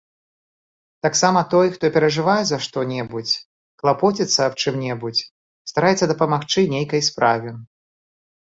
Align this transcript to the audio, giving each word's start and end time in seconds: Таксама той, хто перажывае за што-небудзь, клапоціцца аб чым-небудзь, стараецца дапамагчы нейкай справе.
Таксама 1.05 1.41
той, 1.51 1.67
хто 1.75 1.85
перажывае 1.97 2.37
за 2.51 2.57
што-небудзь, 2.67 3.35
клапоціцца 3.83 4.39
аб 4.49 4.53
чым-небудзь, 4.65 5.25
стараецца 5.73 6.05
дапамагчы 6.15 6.61
нейкай 6.77 7.01
справе. 7.11 7.49